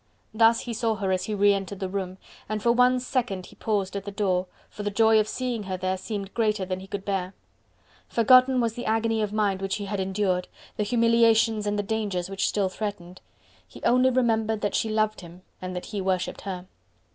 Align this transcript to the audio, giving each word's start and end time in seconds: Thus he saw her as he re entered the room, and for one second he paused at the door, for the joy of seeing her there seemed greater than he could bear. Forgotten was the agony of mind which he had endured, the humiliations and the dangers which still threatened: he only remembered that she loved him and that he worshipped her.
Thus 0.33 0.61
he 0.61 0.73
saw 0.73 0.95
her 0.95 1.11
as 1.11 1.25
he 1.25 1.35
re 1.35 1.53
entered 1.53 1.79
the 1.79 1.87
room, 1.87 2.17
and 2.49 2.63
for 2.63 2.71
one 2.71 2.99
second 2.99 3.45
he 3.45 3.55
paused 3.55 3.95
at 3.95 4.03
the 4.03 4.09
door, 4.09 4.47
for 4.67 4.81
the 4.81 4.89
joy 4.89 5.19
of 5.19 5.27
seeing 5.27 5.61
her 5.65 5.77
there 5.77 5.95
seemed 5.95 6.33
greater 6.33 6.65
than 6.65 6.79
he 6.79 6.87
could 6.87 7.05
bear. 7.05 7.35
Forgotten 8.07 8.59
was 8.59 8.73
the 8.73 8.87
agony 8.87 9.21
of 9.21 9.31
mind 9.31 9.61
which 9.61 9.75
he 9.75 9.85
had 9.85 9.99
endured, 9.99 10.47
the 10.75 10.81
humiliations 10.81 11.67
and 11.67 11.77
the 11.77 11.83
dangers 11.83 12.31
which 12.31 12.47
still 12.47 12.67
threatened: 12.67 13.21
he 13.67 13.79
only 13.83 14.09
remembered 14.09 14.61
that 14.61 14.73
she 14.73 14.89
loved 14.89 15.21
him 15.21 15.43
and 15.61 15.75
that 15.75 15.85
he 15.85 16.01
worshipped 16.01 16.41
her. 16.41 16.65